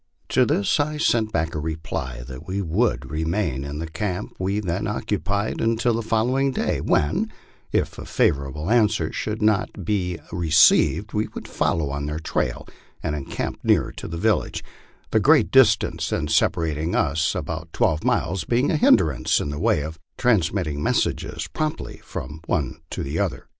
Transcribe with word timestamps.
To 0.29 0.47
this 0.47 0.79
I 0.79 0.97
sent 0.97 1.31
back 1.31 1.53
a 1.53 1.59
reply 1.59 2.23
that 2.27 2.47
we 2.47 2.59
would 2.59 3.11
remain 3.11 3.63
in 3.63 3.77
the 3.77 3.85
camp 3.87 4.35
we 4.39 4.59
then 4.59 4.87
occupied 4.87 5.61
until 5.61 5.93
the 5.93 6.01
following 6.01 6.51
clay, 6.55 6.81
when, 6.81 7.31
if 7.71 7.99
a 7.99 8.05
favorable 8.05 8.71
answer 8.71 9.11
should 9.13 9.43
not 9.43 9.69
have 9.75 9.85
been 9.85 10.19
re 10.31 10.49
ceived, 10.49 11.13
we 11.13 11.27
would 11.35 11.47
follow 11.47 11.91
on 11.91 12.07
their 12.07 12.17
trail 12.17 12.67
and 13.03 13.15
encamp 13.15 13.59
nearer 13.63 13.91
to 13.97 14.07
the 14.07 14.17
village, 14.17 14.63
the 15.11 15.19
great 15.19 15.51
distance 15.51 16.09
then 16.09 16.27
separating 16.27 16.95
us, 16.95 17.35
about 17.35 17.71
twelve 17.71 18.03
miles, 18.03 18.43
being 18.43 18.71
a 18.71 18.77
hindrance 18.77 19.39
in 19.39 19.49
the 19.51 19.59
way 19.59 19.81
of 19.81 19.99
transmitting 20.17 20.81
messages 20.81 21.47
promptly 21.49 22.01
from 22.03 22.41
one 22.47 22.81
to 22.89 23.03
the 23.03 23.19
other. 23.19 23.45